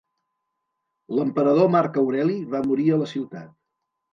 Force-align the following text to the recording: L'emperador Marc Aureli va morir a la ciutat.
L'emperador 1.17 1.69
Marc 1.75 2.01
Aureli 2.05 2.39
va 2.55 2.65
morir 2.71 2.89
a 2.97 3.01
la 3.03 3.11
ciutat. 3.13 3.57